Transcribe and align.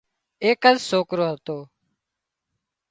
ايڪز 0.43 0.77
سوڪرو 0.89 1.23
هتو 1.31 1.57